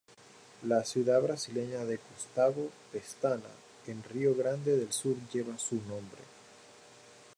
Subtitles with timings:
[0.63, 1.99] La ciudad brasileña de
[2.33, 3.45] Augusto Pestana,
[3.85, 6.21] en Río Grande del Sur, lleva su nombre.